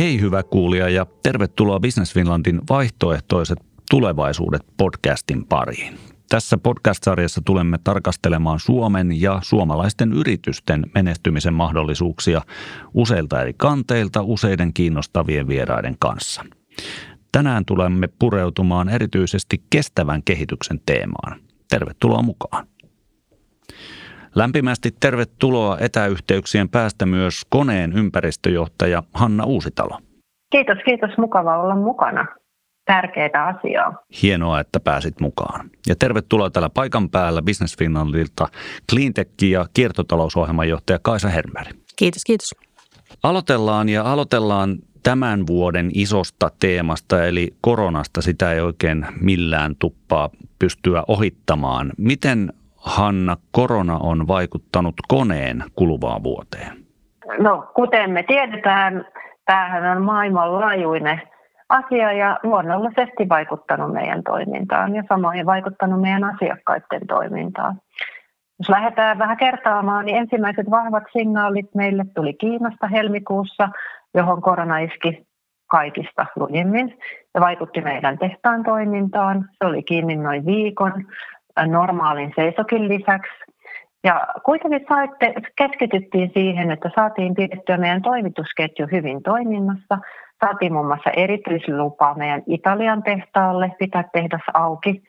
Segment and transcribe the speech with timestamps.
[0.00, 3.58] Hei hyvä kuulija ja tervetuloa Business Finlandin vaihtoehtoiset
[3.90, 5.98] tulevaisuudet podcastin pariin.
[6.28, 12.42] Tässä podcast-sarjassa tulemme tarkastelemaan Suomen ja suomalaisten yritysten menestymisen mahdollisuuksia
[12.94, 16.44] useilta eri kanteilta useiden kiinnostavien vieraiden kanssa.
[17.32, 21.40] Tänään tulemme pureutumaan erityisesti kestävän kehityksen teemaan.
[21.70, 22.66] Tervetuloa mukaan.
[24.34, 29.98] Lämpimästi tervetuloa etäyhteyksien päästä myös koneen ympäristöjohtaja Hanna Uusitalo.
[30.52, 31.10] Kiitos, kiitos.
[31.18, 32.26] Mukava olla mukana.
[32.84, 34.02] Tärkeitä asiaa.
[34.22, 35.70] Hienoa, että pääsit mukaan.
[35.88, 38.48] Ja tervetuloa täällä paikan päällä Business Finlandilta
[38.92, 41.76] Cleantech ja kiertotalousohjelman johtaja Kaisa Hermberg.
[41.96, 42.54] Kiitos, kiitos.
[43.22, 48.22] Aloitellaan ja aloitellaan tämän vuoden isosta teemasta, eli koronasta.
[48.22, 51.92] Sitä ei oikein millään tuppaa pystyä ohittamaan.
[51.98, 56.72] Miten Hanna, korona on vaikuttanut koneen kuluvaan vuoteen?
[57.38, 59.04] No, kuten me tiedetään,
[59.44, 61.22] tämähän on maailmanlaajuinen
[61.68, 67.80] asia ja luonnollisesti vaikuttanut meidän toimintaan ja samoin vaikuttanut meidän asiakkaiden toimintaan.
[68.58, 73.68] Jos lähdetään vähän kertaamaan, niin ensimmäiset vahvat signaalit meille tuli Kiinasta helmikuussa,
[74.14, 75.26] johon korona iski
[75.70, 76.98] kaikista lujimmin
[77.34, 79.48] ja vaikutti meidän tehtaan toimintaan.
[79.58, 80.92] Se oli kiinni noin viikon
[81.66, 83.50] normaalin seisokin lisäksi.
[84.04, 89.98] Ja kuitenkin saitte, keskityttiin siihen, että saatiin pidettyä meidän toimitusketju hyvin toiminnassa.
[90.44, 95.02] Saatiin muun muassa erityislupa meidän Italian tehtaalle pitää tehdas auki.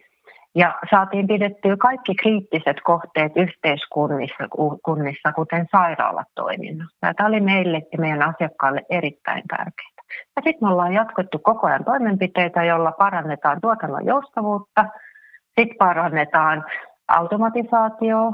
[0.55, 4.47] Ja saatiin pidettyä kaikki kriittiset kohteet yhteiskunnissa,
[4.85, 7.13] kunnissa, kuten sairaalat toiminnassa.
[7.17, 10.01] Tämä oli meille ja meidän asiakkaille erittäin tärkeää.
[10.35, 14.85] Ja sitten me ollaan jatkettu koko ajan toimenpiteitä, joilla parannetaan tuotannon joustavuutta–
[15.59, 16.65] sitten parannetaan
[17.07, 18.33] automatisaatio,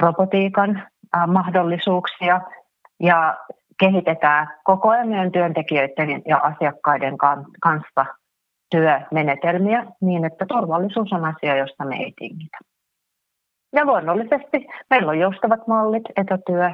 [0.00, 0.82] robotiikan
[1.26, 2.40] mahdollisuuksia
[3.00, 3.36] ja
[3.80, 7.16] kehitetään koko ajan työntekijöiden ja asiakkaiden
[7.62, 8.06] kanssa
[8.70, 12.58] työmenetelmiä niin, että turvallisuus on asia, josta me ei tingitä.
[13.72, 16.70] Ja luonnollisesti meillä on joustavat mallit, etätyö,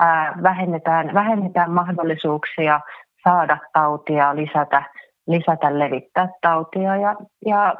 [0.00, 2.80] ää, vähennetään, vähennetään mahdollisuuksia
[3.24, 4.82] saada tautia, lisätä,
[5.26, 7.16] lisätä levittää tautia ja,
[7.46, 7.74] ja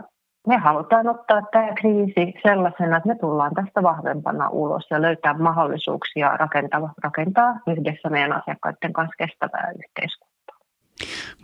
[0.50, 6.36] me halutaan ottaa tämä kriisi sellaisena, että me tullaan tästä vahvempana ulos ja löytää mahdollisuuksia
[6.36, 10.29] rakentaa, rakentaa yhdessä meidän asiakkaiden kanssa kestävää yhteiskuntaa.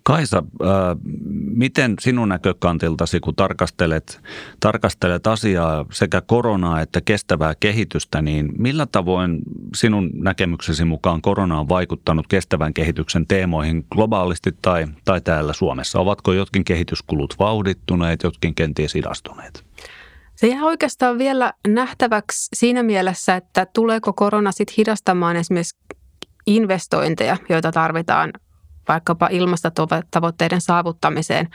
[0.03, 0.69] Kaisa, äh,
[1.55, 4.21] miten sinun näkökantiltasi, kun tarkastelet,
[4.61, 9.39] tarkastelet asiaa sekä koronaa että kestävää kehitystä, niin millä tavoin
[9.77, 16.01] sinun näkemyksesi mukaan korona on vaikuttanut kestävän kehityksen teemoihin globaalisti tai, tai täällä Suomessa?
[16.01, 19.65] Ovatko jotkin kehityskulut vauhdittuneet, jotkin kenties hidastuneet?
[20.37, 25.77] Se jää oikeastaan vielä nähtäväksi siinä mielessä, että tuleeko korona sitten hidastamaan esimerkiksi
[26.47, 28.33] investointeja, joita tarvitaan
[28.89, 31.49] vaikkapa ilmastotavoitteiden saavuttamiseen.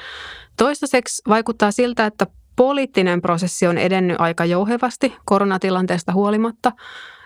[0.58, 6.72] Toistaiseksi vaikuttaa siltä, että poliittinen prosessi on edennyt aika jouhevasti koronatilanteesta huolimatta.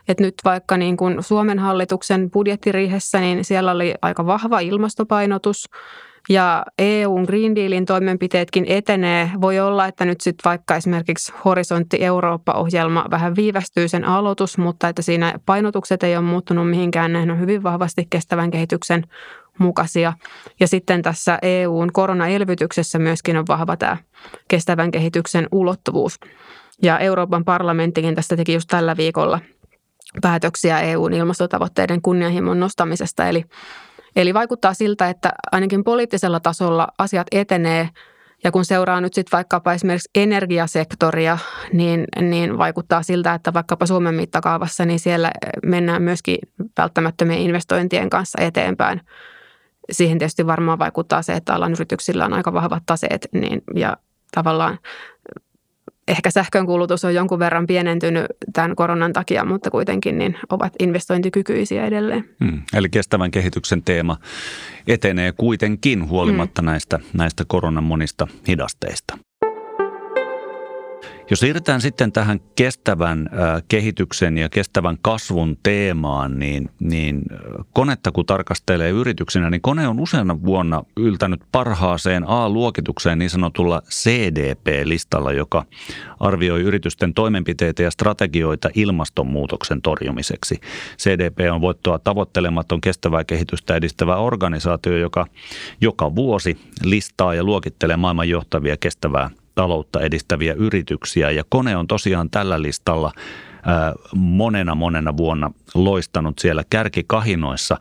[0.08, 5.70] Et nyt vaikka niin kuin Suomen hallituksen budjettiriihessä, niin siellä oli aika vahva ilmastopainotus
[6.30, 9.32] ja EUn Green Dealin toimenpiteetkin etenee.
[9.42, 15.02] Voi olla, että nyt sitten vaikka esimerkiksi Horisontti Eurooppa-ohjelma vähän viivästyy sen aloitus, mutta että
[15.02, 17.14] siinä painotukset ei ole muuttunut mihinkään.
[17.14, 19.04] Ne on hyvin vahvasti kestävän kehityksen
[19.60, 20.14] mukaisia.
[20.60, 23.98] Ja sitten tässä EUn koronaelvytyksessä myöskin on vahva tämä
[24.48, 26.20] kestävän kehityksen ulottuvuus.
[26.82, 29.40] Ja Euroopan parlamenttikin tästä teki just tällä viikolla
[30.22, 33.28] päätöksiä EUn ilmastotavoitteiden kunnianhimon nostamisesta.
[33.28, 33.46] Eli,
[34.16, 37.90] eli vaikuttaa siltä, että ainakin poliittisella tasolla asiat etenee
[38.44, 41.38] ja kun seuraa nyt sitten vaikkapa esimerkiksi energiasektoria,
[41.74, 45.32] niin, niin vaikuttaa siltä, että vaikkapa Suomen mittakaavassa, niin siellä
[45.66, 46.38] mennään myöskin
[46.78, 49.02] välttämättömien investointien kanssa eteenpäin
[49.92, 53.98] siihen tietysti varmaan vaikuttaa se, että alan yrityksillä on aika vahvat taseet niin, ja
[54.32, 54.80] tavallaan
[56.08, 61.86] ehkä sähkön kulutus on jonkun verran pienentynyt tämän koronan takia, mutta kuitenkin niin ovat investointikykyisiä
[61.86, 62.30] edelleen.
[62.44, 62.62] Hmm.
[62.74, 64.18] Eli kestävän kehityksen teema
[64.88, 66.70] etenee kuitenkin huolimatta hmm.
[66.70, 69.18] näistä, näistä koronan monista hidasteista.
[71.30, 73.30] Jos siirrytään sitten tähän kestävän
[73.68, 77.22] kehityksen ja kestävän kasvun teemaan, niin, niin
[77.74, 85.32] konetta kun tarkastelee yrityksenä, niin kone on useana vuonna yltänyt parhaaseen A-luokitukseen niin sanotulla CDP-listalla,
[85.32, 85.66] joka
[86.20, 90.60] arvioi yritysten toimenpiteitä ja strategioita ilmastonmuutoksen torjumiseksi.
[90.98, 95.26] CDP on voittoa tavoittelematon kestävää kehitystä edistävä organisaatio, joka
[95.82, 102.30] joka vuosi listaa ja luokittelee maailman johtavia kestävää taloutta edistäviä yrityksiä ja kone on tosiaan
[102.30, 103.12] tällä listalla
[104.16, 107.78] monena monena vuonna loistanut siellä kärkikahinoissa.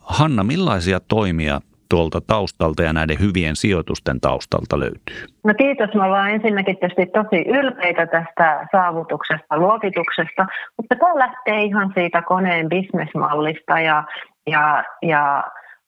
[0.00, 5.26] Hanna, millaisia toimia tuolta taustalta ja näiden hyvien sijoitusten taustalta löytyy?
[5.44, 5.94] No kiitos.
[5.94, 10.46] Me ollaan ensinnäkin tietysti tosi ylpeitä tästä saavutuksesta, luokituksesta,
[10.76, 14.04] mutta tämä lähtee ihan siitä koneen bisnesmallista ja,
[14.46, 15.44] ja, ja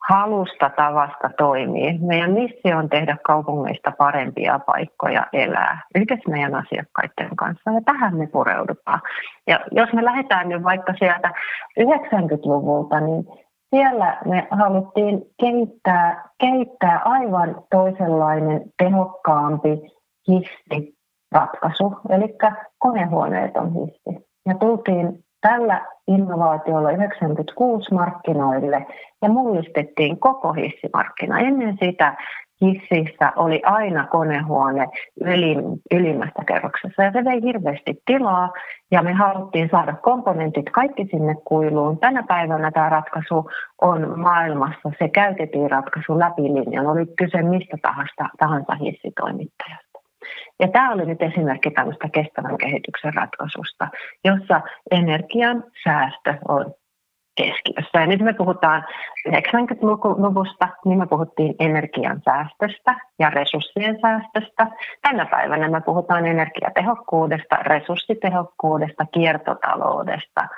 [0.09, 1.99] halusta tavasta toimii.
[1.99, 8.27] Meidän missio on tehdä kaupungeista parempia paikkoja elää yhdessä meidän asiakkaiden kanssa ja tähän me
[8.27, 9.01] pureudutaan.
[9.47, 11.31] Ja jos me lähdetään nyt vaikka sieltä
[11.81, 13.25] 90-luvulta, niin
[13.71, 19.81] siellä me haluttiin kehittää, kehittää aivan toisenlainen, tehokkaampi
[20.29, 22.37] hissiratkaisu, eli
[22.79, 24.27] konehuoneet on hissi.
[24.47, 28.87] Ja tultiin tällä innovaatiolla 96 markkinoille
[29.23, 31.39] ja mullistettiin koko hissimarkkina.
[31.39, 32.17] Ennen sitä
[32.63, 34.87] hississä oli aina konehuone
[35.21, 35.59] ylim,
[35.95, 38.53] ylimmästä kerroksessa ja se vei hirveästi tilaa
[38.91, 41.99] ja me haluttiin saada komponentit kaikki sinne kuiluun.
[41.99, 43.51] Tänä päivänä tämä ratkaisu
[43.83, 49.84] on maailmassa se käytettiin ratkaisu läpi linjan, oli kyse mistä tahansa, tahansa hissitoimittajasta.
[50.61, 53.89] Ja tämä oli nyt esimerkki tämmöistä kestävän kehityksen ratkaisusta,
[54.25, 54.61] jossa
[54.91, 56.75] energian säästö on
[57.37, 58.01] keskiössä.
[58.01, 58.85] Ja nyt me puhutaan
[59.29, 64.67] 90-luvusta, niin me puhuttiin energian säästöstä ja resurssien säästöstä.
[65.03, 70.49] Tänä päivänä me puhutaan energiatehokkuudesta, resurssitehokkuudesta, kiertotaloudesta,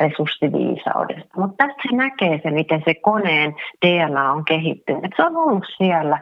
[0.00, 1.40] resurssiviisaudesta.
[1.40, 3.54] Mutta tässä se näkee se, miten se koneen
[3.86, 5.12] DNA on kehittynyt.
[5.16, 6.18] Se on ollut siellä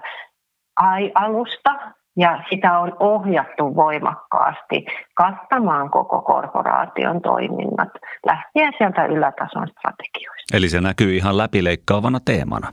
[0.77, 1.71] ai alusta
[2.17, 7.89] ja sitä on ohjattu voimakkaasti kattamaan koko korporaation toiminnat
[8.27, 10.57] lähtien sieltä ylätason strategioista.
[10.57, 12.69] Eli se näkyy ihan läpileikkaavana teemana.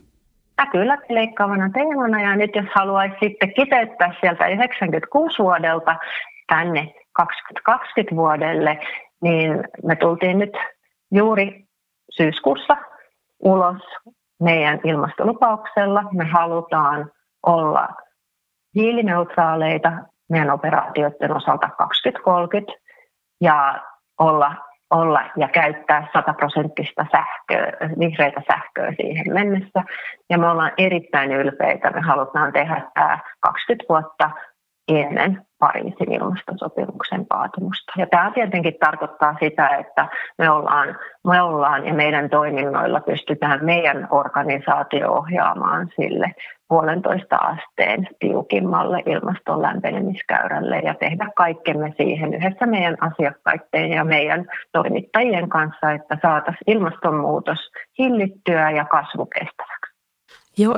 [0.58, 5.96] Näkyy läpileikkaavana teemana ja nyt jos haluaisi sitten kiteyttää sieltä 96 vuodelta
[6.48, 8.80] tänne 2020 vuodelle,
[9.22, 10.58] niin me tultiin nyt
[11.12, 11.66] juuri
[12.10, 12.78] syyskuussa
[13.40, 13.82] ulos
[14.40, 16.04] meidän ilmastolupauksella.
[16.14, 17.12] Me halutaan
[17.46, 17.88] olla
[18.76, 19.92] hiilineutraaleita
[20.30, 22.74] meidän operaatioiden osalta 2030
[23.42, 23.84] ja
[24.20, 24.56] olla,
[24.90, 29.84] olla ja käyttää 100 prosenttista sähköä, vihreitä sähköä siihen mennessä.
[30.30, 31.90] Ja me ollaan erittäin ylpeitä.
[31.92, 34.32] Me halutaan tehdä tämä 20 vuotta
[34.88, 37.92] ennen Pariisin ilmastosopimuksen vaatimusta.
[37.98, 40.08] Ja tämä tietenkin tarkoittaa sitä, että
[40.38, 46.32] me ollaan, me ollaan ja meidän toiminnoilla pystytään meidän organisaatio ohjaamaan sille
[46.70, 55.50] puolentoista asteen tiukimmalle ilmaston lämpenemiskäyrälle ja tehdä kaikkemme siihen yhdessä meidän asiakkaiden ja meidän toimittajien
[55.50, 57.60] kanssa, että saataisiin ilmastonmuutos
[58.00, 59.90] hillittyä ja kasvu kestäväksi.
[60.58, 60.76] Joo,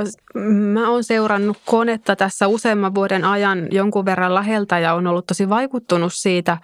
[0.73, 5.49] mä oon seurannut konetta tässä useamman vuoden ajan jonkun verran läheltä ja on ollut tosi
[5.49, 6.57] vaikuttunut siitä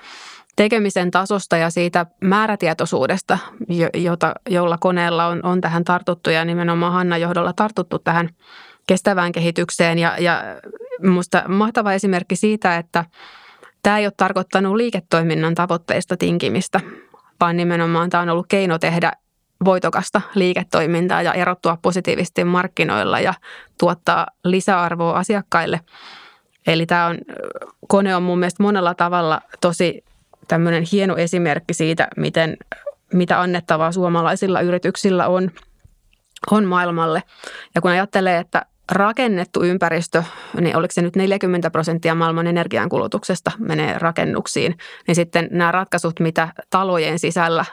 [0.55, 3.37] tekemisen tasosta ja siitä määrätietoisuudesta,
[3.93, 8.29] jota, jolla koneella on, on tähän tartuttu ja nimenomaan Hanna johdolla tartuttu tähän
[8.87, 9.99] kestävään kehitykseen.
[9.99, 10.43] Ja, ja
[11.01, 13.05] minusta mahtava esimerkki siitä, että
[13.83, 16.79] tämä ei ole tarkoittanut liiketoiminnan tavoitteista tinkimistä,
[17.39, 19.11] vaan nimenomaan tämä on ollut keino tehdä
[19.65, 23.33] voitokasta liiketoimintaa ja erottua positiivisesti markkinoilla ja
[23.79, 25.79] tuottaa lisäarvoa asiakkaille.
[26.67, 27.17] Eli tämä on,
[27.87, 30.03] kone on mun mielestä monella tavalla tosi
[30.47, 32.57] tämmöinen hieno esimerkki siitä, miten,
[33.13, 35.51] mitä annettavaa suomalaisilla yrityksillä on,
[36.51, 37.23] on maailmalle.
[37.75, 40.23] Ja kun ajattelee, että rakennettu ympäristö,
[40.61, 44.77] niin oliko se nyt 40 prosenttia maailman energiankulutuksesta menee rakennuksiin,
[45.07, 47.65] niin sitten nämä ratkaisut, mitä talojen sisällä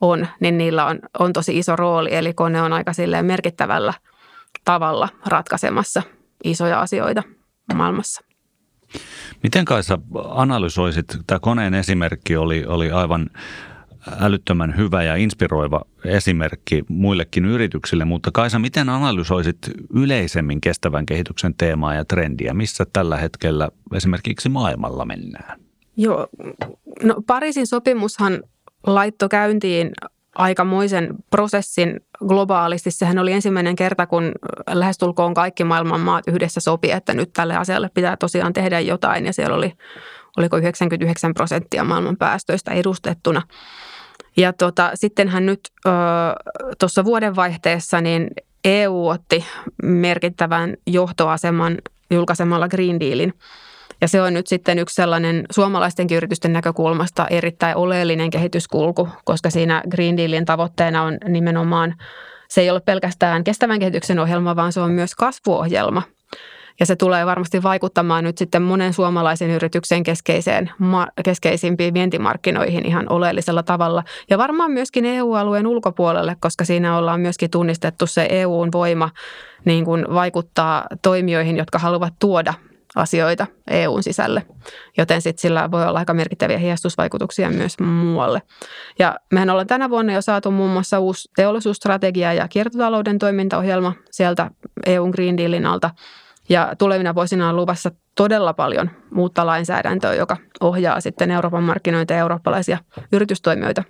[0.00, 2.14] on, niin niillä on, on tosi iso rooli.
[2.14, 3.94] Eli kone on aika silleen merkittävällä
[4.64, 6.02] tavalla ratkaisemassa
[6.44, 7.22] isoja asioita
[7.74, 8.24] maailmassa.
[9.42, 9.98] Miten Kaisa
[10.28, 13.30] analysoisit, tämä koneen esimerkki oli, oli aivan
[14.20, 19.58] älyttömän hyvä ja inspiroiva esimerkki muillekin yrityksille, mutta Kaisa, miten analysoisit
[19.94, 22.54] yleisemmin kestävän kehityksen teemaa ja trendiä?
[22.54, 25.60] Missä tällä hetkellä esimerkiksi maailmalla mennään?
[25.96, 26.26] Joo,
[27.02, 28.42] no Pariisin sopimushan
[28.86, 29.90] laitto käyntiin
[30.34, 32.90] aikamoisen prosessin globaalisti.
[32.90, 34.32] Sehän oli ensimmäinen kerta, kun
[34.70, 39.26] lähestulkoon kaikki maailman maat yhdessä sopi, että nyt tälle asialle pitää tosiaan tehdä jotain.
[39.26, 39.72] Ja siellä oli,
[40.36, 43.42] oliko 99 prosenttia maailman päästöistä edustettuna.
[44.38, 45.60] Ja tota, sittenhän nyt
[46.78, 48.30] tuossa vuodenvaihteessa niin
[48.64, 49.44] EU otti
[49.82, 51.78] merkittävän johtoaseman
[52.10, 53.34] julkaisemalla Green Dealin–
[54.00, 59.82] ja se on nyt sitten yksi sellainen suomalaisten yritysten näkökulmasta erittäin oleellinen kehityskulku, koska siinä
[59.90, 61.94] Green Dealin tavoitteena on nimenomaan,
[62.48, 66.02] se ei ole pelkästään kestävän kehityksen ohjelma, vaan se on myös kasvuohjelma.
[66.80, 70.70] Ja se tulee varmasti vaikuttamaan nyt sitten monen suomalaisen yrityksen keskeiseen,
[71.24, 74.04] keskeisimpiin vientimarkkinoihin ihan oleellisella tavalla.
[74.30, 79.10] Ja varmaan myöskin EU-alueen ulkopuolelle, koska siinä ollaan myöskin tunnistettu se EUn voima
[79.64, 82.54] niin kuin vaikuttaa toimijoihin, jotka haluavat tuoda
[82.96, 84.42] asioita EUn sisälle,
[84.98, 88.42] joten sitten sillä voi olla aika merkittäviä hiastusvaikutuksia myös muualle.
[88.98, 94.50] Ja mehän ollaan tänä vuonna jo saatu muun muassa uusi teollisuusstrategia ja kiertotalouden toimintaohjelma sieltä
[94.86, 95.90] EUn Green Dealin alta.
[96.48, 102.18] Ja tulevina vuosina on luvassa todella paljon muutta lainsäädäntöä, joka ohjaa sitten Euroopan markkinoita ja
[102.18, 102.78] eurooppalaisia
[103.12, 103.84] yritystoimijoita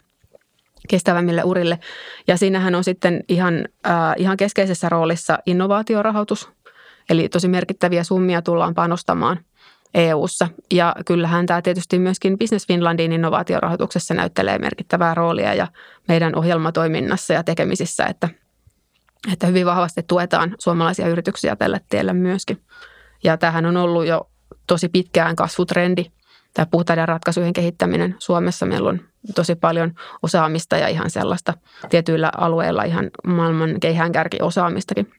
[0.89, 1.79] kestävämmille urille.
[2.27, 6.51] Ja siinähän on sitten ihan, äh, ihan keskeisessä roolissa innovaatiorahoitus,
[7.11, 9.39] Eli tosi merkittäviä summia tullaan panostamaan
[9.95, 15.67] EU:ssa ja kyllähän tämä tietysti myöskin Business Finlandin innovaatiorahoituksessa näyttelee merkittävää roolia ja
[16.09, 18.29] meidän ohjelmatoiminnassa ja tekemisissä, että,
[19.33, 22.61] että hyvin vahvasti tuetaan suomalaisia yrityksiä tällä tiellä myöskin.
[23.25, 24.31] Ja tämähän on ollut jo
[24.67, 26.05] tosi pitkään kasvutrendi,
[26.55, 28.67] tämä puhtaiden ratkaisujen kehittäminen Suomessa.
[28.67, 29.01] Meillä on
[29.35, 31.55] tosi paljon osaamista ja ihan sellaista
[31.89, 35.13] tietyillä alueilla ihan maailman keihäänkärkiosaamistakin.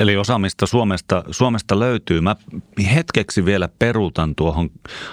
[0.00, 2.20] Eli osaamista Suomesta, Suomesta löytyy.
[2.20, 2.36] Mä
[2.94, 4.70] hetkeksi vielä peruutan tuohon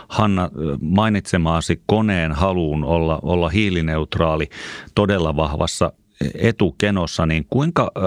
[0.08, 0.50] Hanna
[0.82, 4.50] mainitsemaasi koneen haluun olla, olla hiilineutraali
[4.96, 5.94] todella vahvassa
[6.39, 8.03] etukenossa, niin kuinka äh,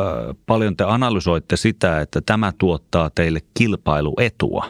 [0.46, 4.64] paljon te analysoitte sitä, että tämä tuottaa teille kilpailuetua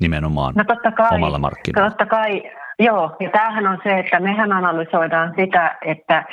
[0.00, 1.90] nimenomaan no totta kai, omalla markkinoilla?
[1.90, 2.42] Totta kai,
[2.78, 3.16] joo.
[3.20, 6.24] Ja tämähän on se, että mehän analysoidaan sitä, että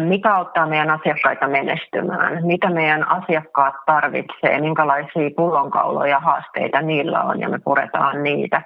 [0.00, 7.48] mikä auttaa meidän asiakkaita menestymään, mitä meidän asiakkaat tarvitsee, minkälaisia pullonkauloja haasteita niillä on ja
[7.48, 8.62] me puretaan niitä.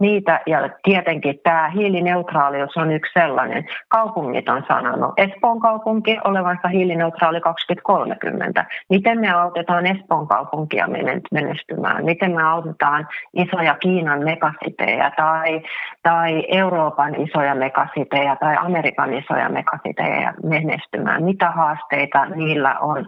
[0.00, 3.66] niitä ja tietenkin tämä hiilineutraalius on yksi sellainen.
[3.88, 8.64] Kaupungit on sanonut, Espoon kaupunki olevansa hiilineutraali 2030.
[8.90, 10.88] Miten me autetaan Espoon kaupunkia
[11.32, 12.04] menestymään?
[12.04, 15.62] Miten me autetaan isoja Kiinan megasitejä tai,
[16.02, 23.06] tai Euroopan isoja megasitejä tai Amerikan isoja megasitejä menestymään, mitä haasteita niillä on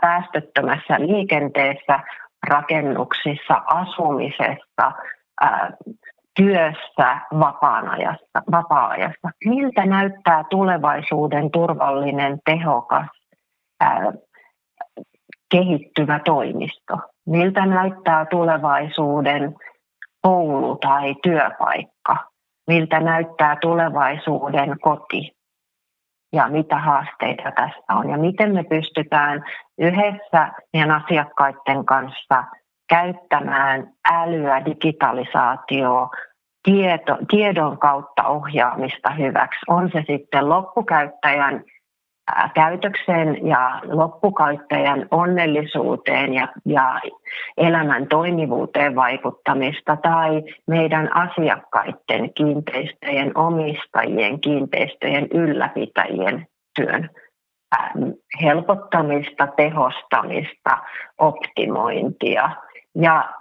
[0.00, 2.00] päästöttömässä liikenteessä,
[2.48, 4.92] rakennuksissa, asumisessa,
[6.36, 9.28] työssä, vapaa-ajassa, vapaa-ajassa.
[9.44, 13.06] Miltä näyttää tulevaisuuden turvallinen, tehokas,
[15.50, 16.94] kehittyvä toimisto?
[17.26, 19.54] Miltä näyttää tulevaisuuden
[20.22, 22.16] koulu tai työpaikka?
[22.66, 25.37] Miltä näyttää tulevaisuuden koti?
[26.32, 29.44] Ja mitä haasteita tässä on ja miten me pystytään
[29.78, 32.44] yhdessä meidän asiakkaiden kanssa
[32.88, 36.10] käyttämään älyä, digitalisaatioa,
[36.62, 39.60] tieto, tiedon kautta ohjaamista hyväksi.
[39.68, 41.64] On se sitten loppukäyttäjän
[42.54, 47.00] käytökseen ja loppukäyttäjän onnellisuuteen ja, ja
[47.56, 57.10] elämän toimivuuteen vaikuttamista tai meidän asiakkaiden, kiinteistöjen omistajien, kiinteistöjen ylläpitäjien työn
[58.42, 60.78] helpottamista, tehostamista,
[61.18, 62.50] optimointia
[62.94, 63.34] ja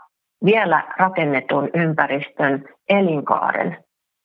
[0.46, 3.78] vielä rakennetun ympäristön elinkaaren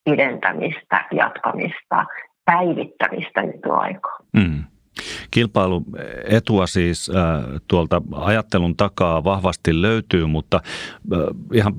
[0.04, 2.04] pidentämistä, jatkamista
[2.44, 4.21] päivittämistä nykyaikaa.
[4.32, 4.64] Mm.
[5.30, 10.60] Kilpailuetua siis äh, tuolta ajattelun takaa vahvasti löytyy, mutta
[11.12, 11.18] äh,
[11.52, 11.74] ihan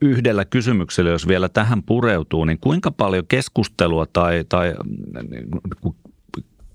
[0.00, 5.92] yhdellä kysymyksellä, jos vielä tähän pureutuu, niin kuinka paljon keskustelua tai, tai äh,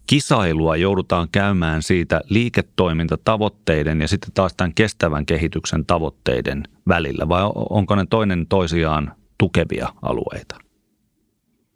[0.08, 7.96] kisailua joudutaan käymään siitä liiketoimintatavoitteiden ja sitten taas tämän kestävän kehityksen tavoitteiden välillä, vai onko
[7.96, 10.67] ne toinen toisiaan tukevia alueita?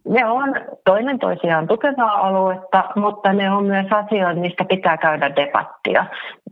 [0.08, 0.55] Ne on
[0.86, 6.05] toinen toisiaan tukevaa aluetta, mutta ne on myös asioita, mistä pitää käydä debattia.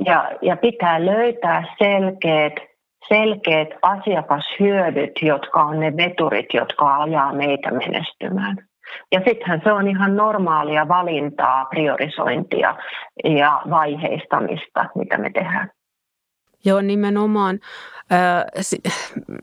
[0.05, 2.53] Ja, ja pitää löytää selkeät,
[3.07, 8.57] selkeät asiakashyödyt, jotka on ne veturit, jotka ajaa meitä menestymään.
[9.11, 12.75] Ja sittenhän se on ihan normaalia valintaa, priorisointia
[13.23, 15.69] ja vaiheistamista, mitä me tehdään.
[16.65, 17.59] Joo, nimenomaan.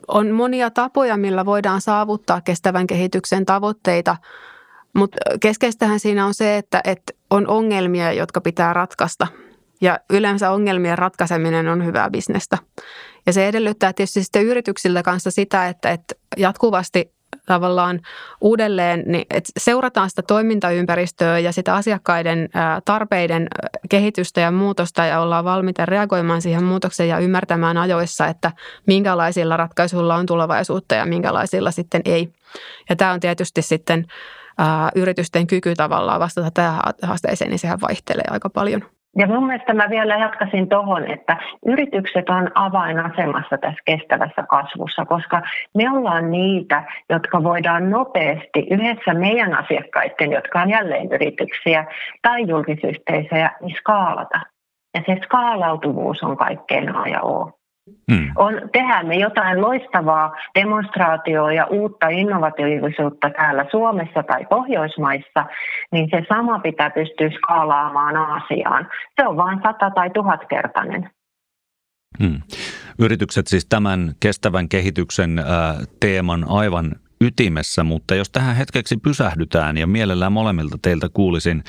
[0.08, 4.16] On monia tapoja, millä voidaan saavuttaa kestävän kehityksen tavoitteita,
[4.94, 9.26] mutta keskeistähän siinä on se, että, että on ongelmia, jotka pitää ratkaista.
[9.80, 12.58] Ja yleensä ongelmien ratkaiseminen on hyvää bisnestä.
[13.26, 17.15] Ja se edellyttää tietysti sitten yrityksiltä kanssa sitä, että, että jatkuvasti
[17.46, 18.00] tavallaan
[18.40, 22.48] uudelleen, niin että seurataan sitä toimintaympäristöä ja sitä asiakkaiden
[22.84, 23.48] tarpeiden
[23.88, 28.52] kehitystä ja muutosta ja ollaan valmiita reagoimaan siihen muutokseen ja ymmärtämään ajoissa, että
[28.86, 32.32] minkälaisilla ratkaisuilla on tulevaisuutta ja minkälaisilla sitten ei.
[32.88, 34.06] Ja tämä on tietysti sitten
[34.94, 38.95] yritysten kyky tavallaan vastata tähän haasteeseen, niin sehän vaihtelee aika paljon.
[39.18, 45.42] Ja mun mielestä mä vielä jatkasin tuohon, että yritykset on avainasemassa tässä kestävässä kasvussa, koska
[45.74, 51.84] me ollaan niitä, jotka voidaan nopeasti yhdessä meidän asiakkaiden, jotka on jälleen yrityksiä
[52.22, 54.40] tai julkisyhteisöjä, niin skaalata.
[54.94, 57.50] Ja se skaalautuvuus on kaikkein A ja O.
[58.12, 58.30] Hmm.
[58.36, 65.44] On, tehdään me jotain loistavaa demonstraatioa ja uutta innovatiivisuutta täällä Suomessa tai Pohjoismaissa,
[65.92, 68.88] niin se sama pitää pystyä skaalaamaan Aasiaan.
[69.20, 71.10] Se on vain sata- tai tuhatkertainen.
[72.22, 72.42] Hmm.
[72.98, 75.44] Yritykset siis tämän kestävän kehityksen äh,
[76.00, 81.64] teeman aivan ytimessä, mutta jos tähän hetkeksi pysähdytään ja mielellään molemmilta teiltä kuulisin,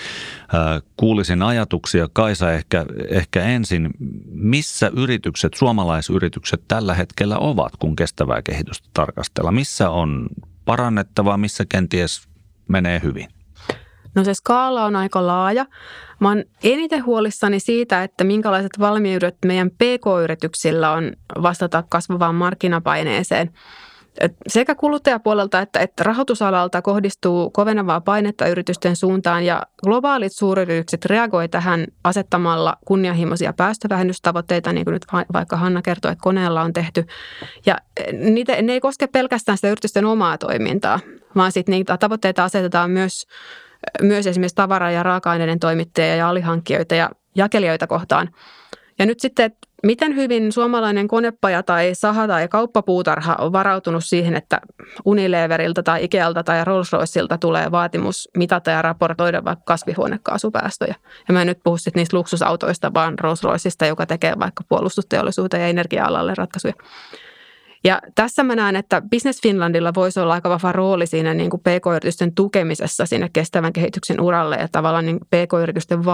[0.53, 3.89] äh, kuulisin ajatuksia, Kaisa ehkä, ehkä ensin,
[4.31, 9.55] missä yritykset, suomalaisyritykset tällä hetkellä ovat, kun kestävää kehitystä tarkastellaan?
[9.55, 10.27] Missä on
[10.65, 12.27] parannettavaa, missä kenties
[12.69, 13.27] menee hyvin?
[14.15, 15.65] No se skaala on aika laaja.
[16.19, 21.11] Mä oon eniten huolissani siitä, että minkälaiset valmiudet meidän PK-yrityksillä on
[21.41, 23.51] vastata kasvavaan markkinapaineeseen–
[24.47, 31.87] sekä kuluttajapuolelta että, että rahoitusalalta kohdistuu kovenevaa painetta yritysten suuntaan ja globaalit suuryritykset reagoivat tähän
[32.03, 37.05] asettamalla kunnianhimoisia päästövähennystavoitteita, niin kuin nyt vaikka Hanna kertoi, että koneella on tehty.
[37.65, 37.77] Ja
[38.13, 40.99] niitä, ne ei koske pelkästään sitä yritysten omaa toimintaa,
[41.35, 43.27] vaan sitten niitä tavoitteita asetetaan myös,
[44.01, 48.29] myös esimerkiksi tavara- ja raaka-aineiden toimittajia ja alihankkijoita ja jakelijoita kohtaan.
[48.99, 49.51] Ja nyt sitten,
[49.83, 54.61] miten hyvin suomalainen konepaja tai saha tai kauppapuutarha on varautunut siihen, että
[55.05, 60.95] Unileveriltä tai Ikealta tai Rolls-Royceilta tulee vaatimus mitata ja raportoida vaikka kasvihuonekaasupäästöjä.
[61.27, 65.67] Ja mä en nyt puhu sitten niistä luksusautoista, vaan Rolls-Royceista, joka tekee vaikka puolustusteollisuuteen ja
[65.67, 66.73] energia-alalle ratkaisuja.
[67.87, 71.61] Ja tässä mä näen, että Business Finlandilla voisi olla aika vahva rooli siinä niin kuin
[71.61, 76.05] pk-yritysten tukemisessa sinne kestävän kehityksen uralle ja tavallaan niin pk-yritysten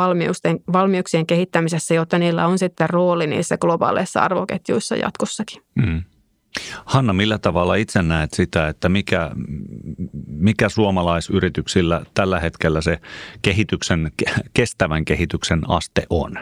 [0.73, 5.61] valmiuksien kehittämisessä, jotta niillä on sitten rooli niissä globaaleissa arvoketjuissa jatkossakin.
[5.75, 6.03] Mm.
[6.85, 9.31] Hanna, millä tavalla itse näet sitä, että mikä,
[10.27, 12.99] mikä suomalaisyrityksillä tällä hetkellä se
[13.41, 14.11] kehityksen,
[14.53, 16.33] kestävän kehityksen aste on?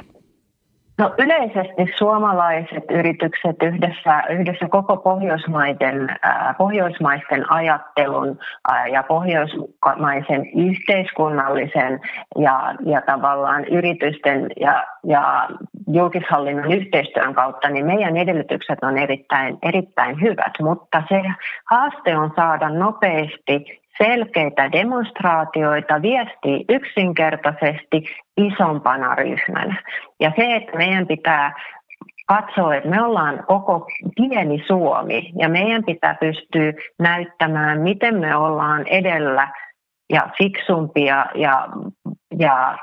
[1.02, 8.40] No yleisesti suomalaiset yritykset yhdessä, yhdessä koko pohjoismaiden, äh, pohjoismaisten ajattelun
[8.72, 12.00] äh, ja pohjoismaisen yhteiskunnallisen
[12.38, 15.50] ja, ja tavallaan yritysten ja, ja
[15.88, 21.22] julkishallinnon yhteistyön kautta, niin meidän edellytykset on erittäin, erittäin hyvät, mutta se
[21.66, 28.04] haaste on saada nopeasti selkeitä demonstraatioita, viestii yksinkertaisesti
[28.38, 29.84] isompana ryhmänä.
[30.20, 31.54] Ja se, että meidän pitää
[32.28, 38.88] katsoa, että me ollaan koko pieni Suomi ja meidän pitää pystyä näyttämään, miten me ollaan
[38.88, 39.48] edellä
[40.10, 41.68] ja fiksumpia ja,
[42.40, 42.78] ja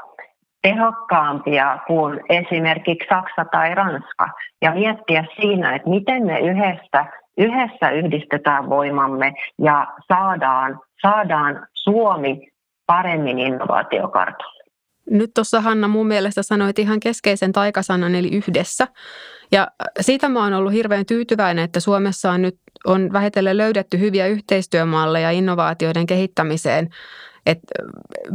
[0.62, 4.28] tehokkaampia kuin esimerkiksi Saksa tai Ranska.
[4.62, 7.04] Ja miettiä siinä, että miten me yhdessä,
[7.38, 12.48] yhdessä yhdistetään voimamme ja saadaan saadaan Suomi
[12.86, 14.58] paremmin innovaatiokartalle.
[15.10, 18.88] Nyt tuossa Hanna mun mielestä sanoit ihan keskeisen taikasanan eli yhdessä.
[19.52, 19.68] Ja
[20.00, 25.30] siitä mä oon ollut hirveän tyytyväinen, että Suomessa on nyt on vähitellen löydetty hyviä yhteistyömalleja
[25.30, 26.88] innovaatioiden kehittämiseen.
[27.48, 27.58] Et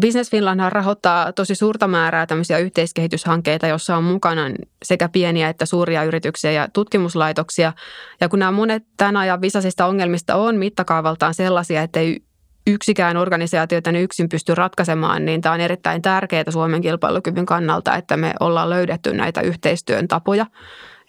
[0.01, 4.41] Business Finland rahoittaa tosi suurta määrää tämmöisiä yhteiskehityshankkeita, joissa on mukana
[4.85, 7.73] sekä pieniä että suuria yrityksiä ja tutkimuslaitoksia.
[8.21, 12.23] Ja kun nämä monet tämän ajan visaisista ongelmista on mittakaavaltaan sellaisia, että ei
[12.67, 18.17] yksikään organisaatio tänne yksin pysty ratkaisemaan, niin tämä on erittäin tärkeää Suomen kilpailukyvyn kannalta, että
[18.17, 20.45] me ollaan löydetty näitä yhteistyön tapoja,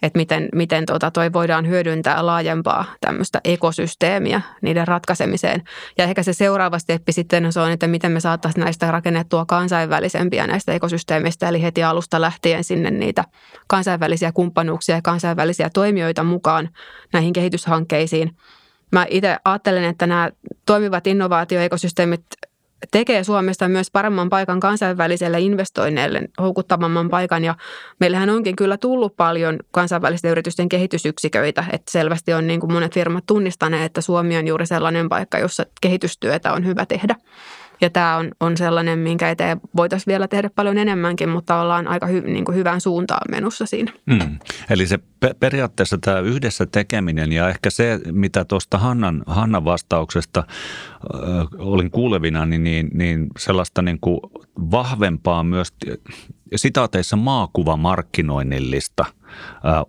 [0.05, 5.63] että miten, miten tota toi voidaan hyödyntää laajempaa tämmöistä ekosysteemiä niiden ratkaisemiseen.
[5.97, 10.73] Ja ehkä se seuraava steppi sitten on, että miten me saataisiin näistä rakennettua kansainvälisempiä näistä
[10.73, 13.23] ekosysteemistä, eli heti alusta lähtien sinne niitä
[13.67, 16.69] kansainvälisiä kumppanuuksia ja kansainvälisiä toimijoita mukaan
[17.13, 18.31] näihin kehityshankkeisiin–
[18.91, 20.29] Mä itse ajattelen, että nämä
[20.65, 22.21] toimivat innovaatioekosysteemit
[22.91, 27.43] tekee Suomesta myös paremman paikan kansainväliselle investoinneille, houkuttavamman paikan.
[27.43, 27.55] Ja
[27.99, 33.25] meillähän onkin kyllä tullut paljon kansainvälisten yritysten kehitysyksiköitä, että selvästi on niin kuin monet firmat
[33.25, 37.15] tunnistaneet, että Suomi on juuri sellainen paikka, jossa kehitystyötä on hyvä tehdä.
[37.85, 42.07] Ja tämä on, on sellainen, minkä eteen voitaisiin vielä tehdä paljon enemmänkin, mutta ollaan aika
[42.07, 43.91] hy, niin kuin hyvään suuntaan menossa siinä.
[44.05, 44.39] Mm.
[44.69, 50.43] Eli se pe- periaatteessa tämä yhdessä tekeminen ja ehkä se, mitä tuosta Hannan, Hannan vastauksesta
[50.49, 50.49] äh,
[51.57, 54.19] olin kuulevina, niin, niin, niin sellaista niin kuin
[54.71, 55.73] vahvempaa myös
[56.55, 59.13] sitaateissa maakuvamarkkinoinnillista äh,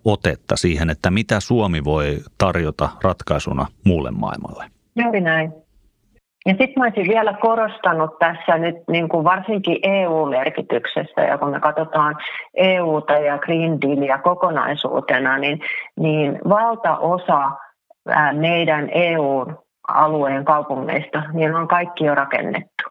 [0.05, 4.71] otetta siihen, että mitä Suomi voi tarjota ratkaisuna muulle maailmalle.
[4.95, 5.66] Juuri näin.
[6.47, 11.59] Ja sitten mä olisin vielä korostanut tässä nyt niin kuin varsinkin EU-merkityksessä, ja kun me
[11.59, 12.15] katsotaan
[12.57, 15.59] EUta ja Green Dealia kokonaisuutena, niin,
[15.99, 17.51] niin valtaosa
[18.33, 22.83] meidän EU-alueen kaupungeista, niin on kaikki jo rakennettu.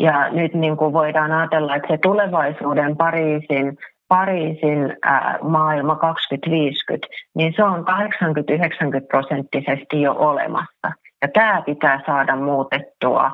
[0.00, 3.78] Ja nyt niin kuin voidaan ajatella, että se tulevaisuuden Pariisin
[4.08, 4.96] Pariisin
[5.42, 11.01] maailma 2050, niin se on 80-90 prosenttisesti jo olemassa.
[11.22, 13.30] Ja tämä pitää saada muutettua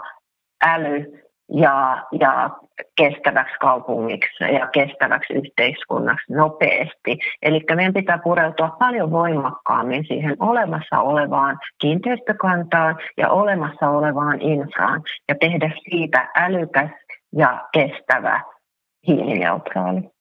[0.67, 1.23] äly
[1.53, 2.51] ja, ja
[2.97, 7.19] kestäväksi kaupungiksi ja kestäväksi yhteiskunnaksi nopeasti.
[7.43, 15.35] Eli meidän pitää pureutua paljon voimakkaammin siihen olemassa olevaan kiinteistökantaan ja olemassa olevaan infraan ja
[15.41, 16.91] tehdä siitä älykäs
[17.37, 18.41] ja kestävä
[19.07, 20.18] hiilineutraali.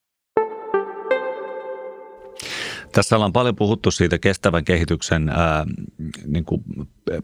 [2.98, 5.66] Tässä ollaan paljon puhuttu siitä kestävän kehityksen ää,
[6.26, 6.62] niin kuin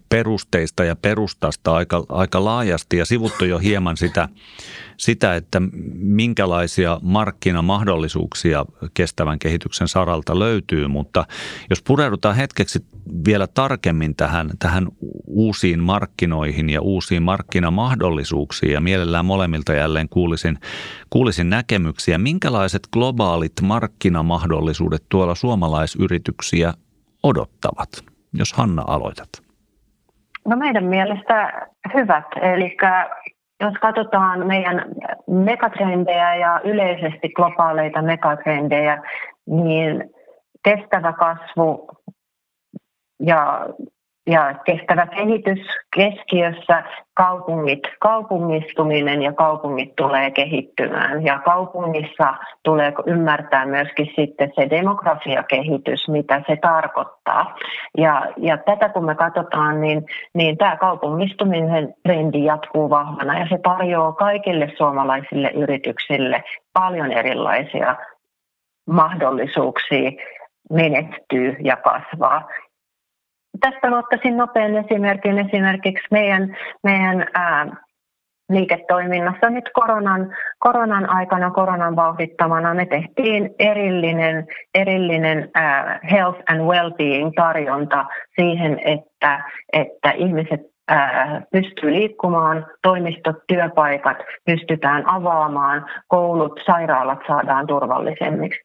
[0.08, 4.28] perusteista ja perustasta aika, aika laajasti ja sivuttu jo hieman sitä,
[4.96, 5.62] sitä, että
[5.94, 11.24] minkälaisia markkinamahdollisuuksia kestävän kehityksen saralta löytyy, mutta
[11.70, 12.78] jos pureudutaan hetkeksi
[13.26, 14.88] vielä tarkemmin tähän, tähän
[15.26, 20.58] uusiin markkinoihin ja uusiin markkinamahdollisuuksiin ja mielellään molemmilta jälleen kuulisin,
[21.10, 26.74] kuulisin näkemyksiä, minkälaiset globaalit markkinamahdollisuudet tuolla suomalaisyrityksiä
[27.22, 27.88] odottavat?
[28.32, 29.28] Jos Hanna aloitat.
[30.48, 31.52] No meidän mielestä
[31.94, 32.24] hyvät.
[32.54, 32.76] Eli
[33.64, 34.84] jos katsotaan meidän
[35.26, 39.02] megatrendejä ja yleisesti globaaleita megatrendejä,
[39.46, 40.10] niin
[40.64, 41.88] kestävä kasvu
[43.20, 43.66] ja
[44.26, 45.58] ja kestävä kehitys
[45.96, 46.82] keskiössä,
[47.14, 51.24] kaupungit, kaupungistuminen ja kaupungit tulee kehittymään.
[51.24, 57.56] Ja kaupungissa tulee ymmärtää myöskin sitten se demografiakehitys, mitä se tarkoittaa.
[57.98, 63.58] Ja, ja tätä kun me katsotaan, niin, niin tämä kaupungistuminen trendi jatkuu vahvana ja se
[63.62, 67.96] tarjoaa kaikille suomalaisille yrityksille paljon erilaisia
[68.86, 70.10] mahdollisuuksia
[70.70, 72.48] menestyy ja kasvaa
[73.60, 77.66] tästä ottaisin nopean esimerkin esimerkiksi meidän, meidän ää,
[78.50, 87.32] liiketoiminnassa nyt koronan, koronan aikana, koronan vauhdittamana me tehtiin erillinen, erillinen ää, health and well-being
[87.36, 88.04] tarjonta
[88.36, 90.60] siihen, että, että ihmiset
[91.52, 98.60] pystyy liikkumaan, toimistot, työpaikat pystytään avaamaan, koulut, sairaalat saadaan turvallisemmiksi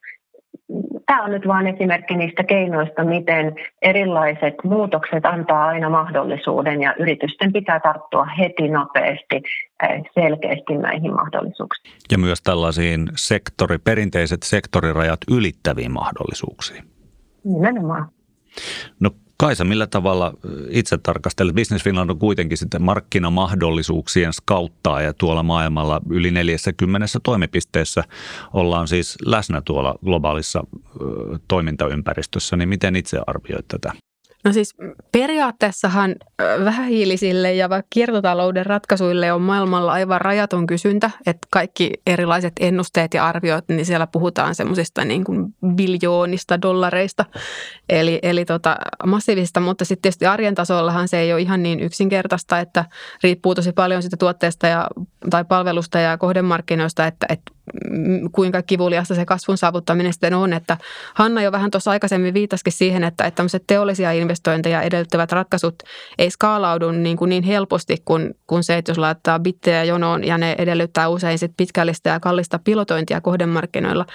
[1.06, 7.52] tämä on nyt vain esimerkki niistä keinoista, miten erilaiset muutokset antaa aina mahdollisuuden ja yritysten
[7.52, 9.36] pitää tarttua heti nopeasti
[9.82, 11.94] eh, selkeästi näihin mahdollisuuksiin.
[12.10, 16.84] Ja myös tällaisiin sektori, perinteiset sektorirajat ylittäviin mahdollisuuksiin.
[17.44, 18.08] Nimenomaan.
[19.00, 20.34] No Kaisa, millä tavalla
[20.68, 21.54] itse tarkastelet?
[21.54, 28.04] Business Finland on kuitenkin sitten markkinamahdollisuuksien skauttaa ja tuolla maailmalla yli 40 toimipisteessä
[28.52, 30.64] ollaan siis läsnä tuolla globaalissa
[31.48, 33.92] toimintaympäristössä, niin miten itse arvioit tätä?
[34.44, 34.74] No siis
[35.12, 36.14] periaatteessahan
[36.64, 43.26] vähähiilisille ja vaikka kiertotalouden ratkaisuille on maailmalla aivan rajaton kysyntä, että kaikki erilaiset ennusteet ja
[43.26, 47.24] arviot, niin siellä puhutaan semmoisista niin kuin biljoonista dollareista,
[47.88, 48.76] eli, eli tota,
[49.06, 52.84] massiivisista, mutta sitten tietysti arjen tasollahan se ei ole ihan niin yksinkertaista, että
[53.22, 54.88] riippuu tosi paljon sitä tuotteesta ja,
[55.30, 57.52] tai palvelusta ja kohdemarkkinoista, että, että
[58.32, 60.52] kuinka kivuliasta se kasvun saavuttaminen sitten on.
[60.52, 60.76] Että
[61.14, 65.74] Hanna jo vähän tuossa aikaisemmin viitasikin siihen, että, että tämmöiset teollisia investointeja edellyttävät ratkaisut
[66.18, 70.38] ei skaalaudu niin, kuin niin helposti kuin, kuin se, että jos laittaa bittejä jonoon ja
[70.38, 74.06] ne edellyttää usein sit pitkällistä ja kallista pilotointia kohdemarkkinoilla,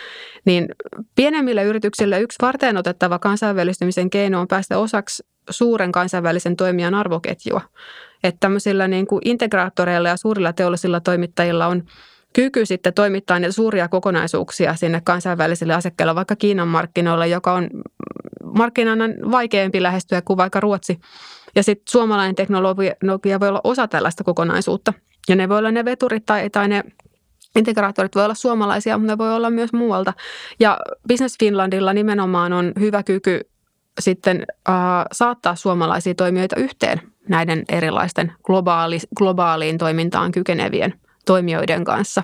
[0.45, 0.67] niin
[1.15, 7.61] pienemmille yrityksille yksi varten otettava kansainvälistymisen keino on päästä osaksi suuren kansainvälisen toimijan arvoketjua.
[8.23, 11.83] Että tämmöisillä niin kuin integraattoreilla ja suurilla teollisilla toimittajilla on–
[12.35, 17.69] kyky sitten toimittaa niitä suuria kokonaisuuksia sinne kansainvälisille asekkeille, vaikka Kiinan markkinoille, joka on
[18.43, 20.99] markkinana vaikeampi lähestyä kuin vaikka Ruotsi.
[21.55, 24.93] Ja sitten suomalainen teknologia voi olla osa tällaista kokonaisuutta.
[25.29, 26.83] Ja ne voi olla ne veturit tai, tai ne
[27.55, 30.13] integraattorit voi olla suomalaisia, mutta ne voi olla myös muualta.
[30.59, 33.39] Ja Business Finlandilla nimenomaan on hyvä kyky
[33.99, 34.75] sitten äh,
[35.11, 40.93] saattaa suomalaisia toimijoita yhteen näiden erilaisten globaali, globaaliin toimintaan kykenevien
[41.25, 42.23] toimijoiden kanssa.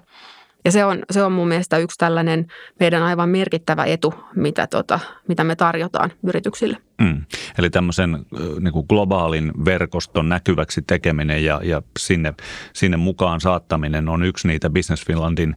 [0.65, 2.47] Ja se on, se on mun mielestä yksi tällainen
[2.79, 6.77] meidän aivan merkittävä etu, mitä, tota, mitä me tarjotaan yrityksille.
[7.01, 7.21] Mm.
[7.57, 8.25] Eli tämmöisen
[8.59, 12.33] niin kuin globaalin verkoston näkyväksi tekeminen ja, ja sinne,
[12.73, 15.55] sinne mukaan saattaminen on yksi niitä Business Finlandin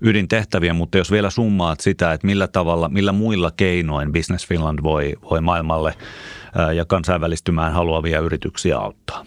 [0.00, 5.14] ydintehtäviä, mutta jos vielä summaat sitä, että millä tavalla, millä muilla keinoin Business Finland voi,
[5.30, 5.94] voi maailmalle
[6.74, 9.24] ja kansainvälistymään haluavia yrityksiä auttaa?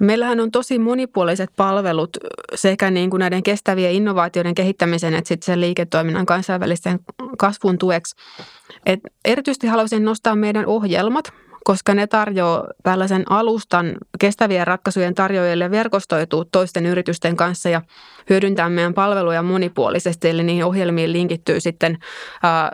[0.00, 2.16] Meillähän on tosi monipuoliset palvelut
[2.54, 6.98] sekä niin kuin näiden kestävien innovaatioiden kehittämisen että sitten sen liiketoiminnan kansainvälisen
[7.38, 8.16] kasvun tueksi.
[8.86, 11.32] Et erityisesti haluaisin nostaa meidän ohjelmat,
[11.64, 17.82] koska ne tarjoaa tällaisen alustan kestävien ratkaisujen tarjoajille verkostoituu toisten yritysten kanssa ja
[18.30, 20.28] hyödyntää meidän palveluja monipuolisesti.
[20.28, 21.98] Eli niihin ohjelmiin linkittyy sitten
[22.44, 22.70] äh,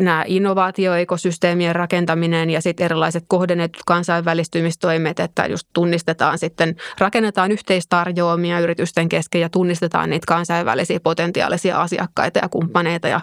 [0.00, 9.08] nämä innovaatioekosysteemien rakentaminen ja sitten erilaiset kohdennetut kansainvälistymistoimet, että just tunnistetaan sitten, rakennetaan yhteistarjoamia yritysten
[9.08, 13.20] kesken ja tunnistetaan niitä kansainvälisiä potentiaalisia asiakkaita ja kumppaneita ja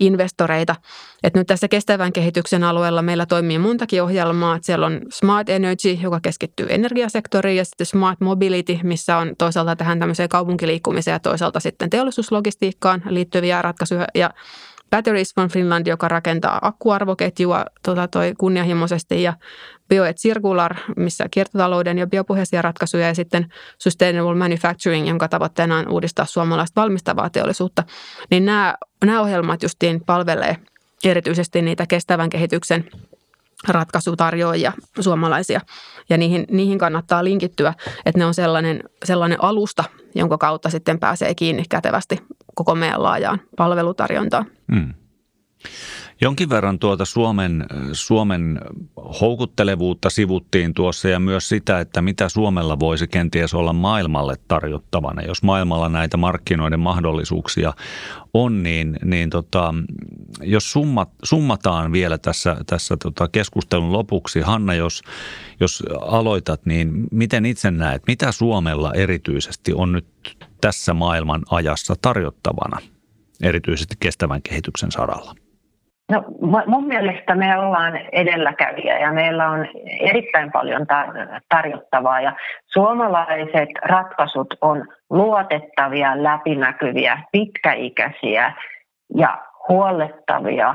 [0.00, 0.74] investoreita.
[1.22, 4.58] Et nyt tässä kestävän kehityksen alueella meillä toimii montakin ohjelmaa.
[4.62, 9.98] Siellä on Smart Energy, joka keskittyy energiasektoriin ja sitten Smart Mobility, missä on toisaalta tähän
[9.98, 14.30] tämmöiseen kaupunkiliikkumiseen ja toisaalta sitten teollisuuslogistiikkaan liittyviä ratkaisuja ja
[14.90, 19.34] Batteries from Finland, joka rakentaa akkuarvoketjua tota toi kunnianhimoisesti ja
[19.88, 25.88] Bio et Circular, missä kiertotalouden ja biopohjaisia ratkaisuja ja sitten Sustainable Manufacturing, jonka tavoitteena on
[25.88, 27.84] uudistaa suomalaista valmistavaa teollisuutta.
[28.30, 30.56] Niin nämä, nämä ohjelmat justiin palvelee
[31.04, 32.90] erityisesti niitä kestävän kehityksen
[33.68, 35.60] ratkaisutarjoajia suomalaisia.
[36.10, 37.74] Ja niihin, niihin kannattaa linkittyä,
[38.06, 42.22] että ne on sellainen, sellainen alusta, jonka kautta sitten pääsee kiinni kätevästi
[42.54, 44.46] koko meidän laajaan palvelutarjontaan.
[44.66, 44.94] Mm.
[46.22, 48.60] Jonkin verran tuota Suomen, Suomen
[49.20, 55.22] houkuttelevuutta sivuttiin tuossa ja myös sitä, että mitä Suomella voisi kenties olla maailmalle tarjottavana.
[55.22, 57.72] Jos maailmalla näitä markkinoiden mahdollisuuksia
[58.34, 59.74] on, niin, niin tota,
[60.42, 65.02] jos summat, summataan vielä tässä, tässä tota keskustelun lopuksi, Hanna, jos,
[65.60, 70.06] jos aloitat, niin miten itse näet, mitä Suomella erityisesti on nyt
[70.60, 72.78] tässä maailman ajassa tarjottavana,
[73.42, 75.41] erityisesti kestävän kehityksen saralla?
[76.12, 76.24] No,
[76.66, 79.66] mun mielestä me ollaan edelläkävijä ja meillä on
[80.00, 80.86] erittäin paljon
[81.48, 82.32] tarjottavaa ja
[82.66, 88.52] suomalaiset ratkaisut on luotettavia, läpinäkyviä, pitkäikäisiä
[89.16, 90.74] ja huollettavia,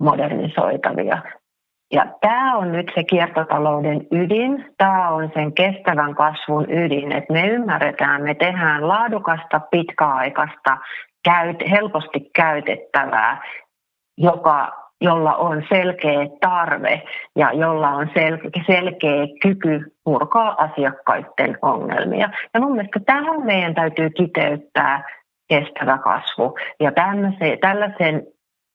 [0.00, 1.18] modernisoitavia.
[1.92, 7.46] Ja tämä on nyt se kiertotalouden ydin, tämä on sen kestävän kasvun ydin, että me
[7.46, 10.78] ymmärretään, me tehdään laadukasta, pitkäaikaista,
[11.70, 13.42] helposti käytettävää
[14.18, 17.02] joka, jolla on selkeä tarve
[17.36, 22.28] ja jolla on sel- selkeä kyky purkaa asiakkaiden ongelmia.
[22.54, 25.04] Ja mun mielestä tähän meidän täytyy kiteyttää
[25.48, 26.54] kestävä kasvu.
[26.80, 26.92] Ja
[27.60, 28.26] tällaisen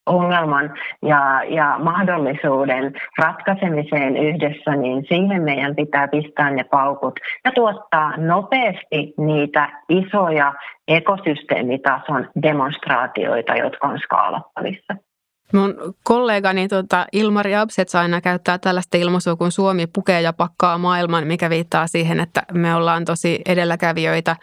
[0.05, 8.17] ongelman ja, ja mahdollisuuden ratkaisemiseen yhdessä, niin siihen meidän pitää pistää ne paukut ja tuottaa
[8.17, 10.53] nopeasti niitä isoja
[10.87, 14.95] ekosysteemitason demonstraatioita, jotka on skaalattavissa.
[15.53, 21.27] Mun kollegani tota, Ilmari Absets aina käyttää tällaista ilmaisua kuin Suomi pukee ja pakkaa maailman,
[21.27, 24.35] mikä viittaa siihen, että me ollaan tosi edelläkävijöitä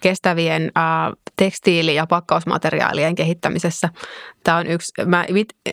[0.00, 3.88] kestävien äh, tekstiili- ja pakkausmateriaalien kehittämisessä.
[4.44, 5.24] Tämä on yksi, mä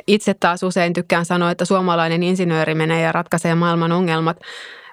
[0.08, 4.38] itse taas usein tykkään sanoa, että suomalainen insinööri menee ja ratkaisee maailman ongelmat.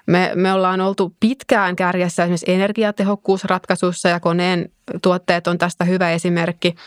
[0.07, 4.69] Me, me ollaan oltu pitkään kärjessä esimerkiksi energiatehokkuusratkaisuissa ja koneen
[5.01, 6.75] tuotteet on tästä hyvä esimerkki–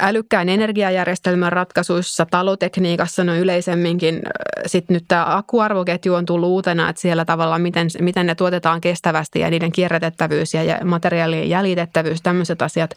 [0.00, 4.22] älykkään energiajärjestelmän ratkaisuissa, talotekniikassa no yleisemminkin.
[4.66, 9.40] Sitten nyt tämä akkuarvoketju on tullut uutena, että siellä tavallaan miten, miten ne tuotetaan kestävästi
[9.40, 12.94] ja niiden kierrätettävyys ja materiaalien jäljitettävyys, tämmöiset asiat.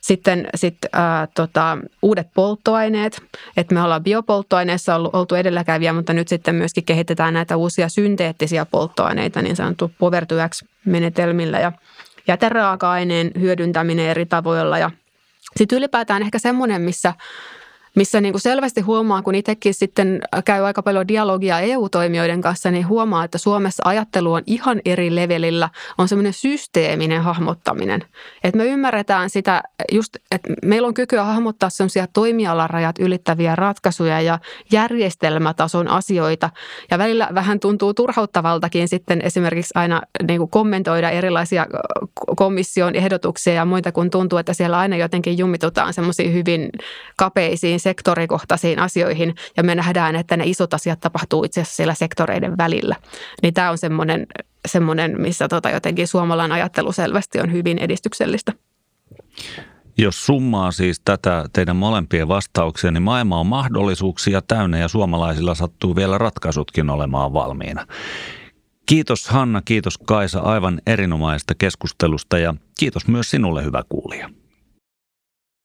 [0.00, 3.22] Sitten sit, ää, tota, uudet polttoaineet,
[3.56, 8.66] että me ollaan biopolttoaineissa ollut, oltu edelläkävijä, mutta nyt sitten myöskin kehitetään näitä uusia synteettisiä
[8.66, 10.34] polttoaineita, niin sanottu power to
[10.84, 11.72] menetelmillä ja
[12.28, 14.90] jäteraaka-aineen hyödyntäminen eri tavoilla ja–
[15.56, 17.14] sitten ylipäätään ehkä semmoinen, missä
[17.96, 22.88] missä niin kuin selvästi huomaa, kun itsekin sitten käy aika paljon dialogia EU-toimijoiden kanssa, niin
[22.88, 28.04] huomaa, että Suomessa ajattelu on ihan eri levelillä, on semmoinen systeeminen hahmottaminen.
[28.44, 34.38] Että me ymmärretään sitä just, että meillä on kykyä hahmottaa semmoisia toimialarajat ylittäviä ratkaisuja ja
[34.72, 36.50] järjestelmätason asioita.
[36.90, 41.66] Ja välillä vähän tuntuu turhauttavaltakin sitten esimerkiksi aina niin kuin kommentoida erilaisia
[42.36, 46.70] komission ehdotuksia ja muita, kun tuntuu, että siellä aina jotenkin jumitutaan semmoisiin hyvin
[47.16, 52.58] kapeisiin sektorikohtaisiin asioihin ja me nähdään, että ne isot asiat tapahtuu itse asiassa siellä sektoreiden
[52.58, 52.96] välillä.
[53.42, 54.26] Niin tämä on semmoinen,
[54.68, 58.52] semmoinen missä tota jotenkin suomalainen ajattelu selvästi on hyvin edistyksellistä.
[59.98, 65.96] Jos summaa siis tätä teidän molempien vastauksia, niin maailma on mahdollisuuksia täynnä ja suomalaisilla sattuu
[65.96, 67.86] vielä ratkaisutkin olemaan valmiina.
[68.86, 74.30] Kiitos Hanna, kiitos Kaisa aivan erinomaisesta keskustelusta ja kiitos myös sinulle hyvä kuulija.